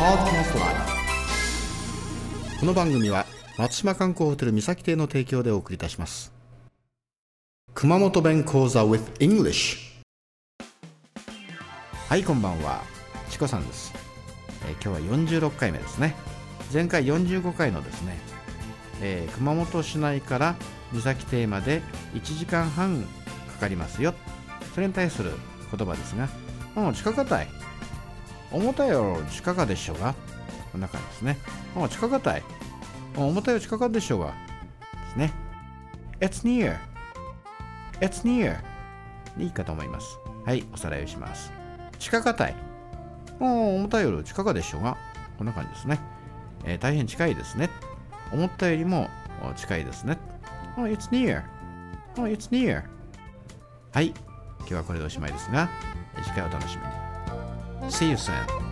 [0.00, 0.06] こ
[2.64, 3.26] の番組は
[3.58, 6.32] 松島観光ホテル三崎邸の提供でお送りいたします。
[7.74, 9.76] 熊本弁講座 with English
[12.08, 12.80] はいこんばんは。
[13.28, 13.92] チコさんです、
[14.66, 15.16] えー今日は
[15.50, 16.14] 46回目ですね。
[16.72, 18.16] 前回45回のですね、
[19.02, 20.56] えー熊本市内から
[20.94, 21.82] 三崎邸まで
[22.14, 24.14] 1時間半かかりますよ。
[24.74, 25.32] それに対する
[25.70, 26.30] 言葉ですが
[26.74, 27.59] もう近かたい
[28.52, 30.14] 重たいよ近かでしょうが。
[30.72, 31.38] こんな感じですね。
[31.76, 32.42] う近かたい。
[33.16, 34.26] うん重たいよ近かでしょうが。
[34.26, 34.32] で
[35.12, 35.32] すね。
[36.20, 36.78] It's near.
[38.00, 38.58] It's near.
[39.38, 40.18] いいかと思います。
[40.44, 41.52] はいおさらいをします。
[41.98, 42.54] 近かたい。
[43.38, 44.96] 重たいより近かでしょうが。
[45.38, 45.98] こんな感じですね、
[46.64, 47.70] えー大変近いですね。
[48.32, 49.08] 思ったよりも
[49.56, 50.18] 近いですね。
[50.76, 51.42] Oh, it's near.
[52.16, 52.84] Oh, it's near.
[53.92, 54.08] はい。
[54.60, 55.68] 今日はこれでおしまいですが、
[56.22, 57.09] 次回お楽しみに。
[57.90, 58.69] See you soon.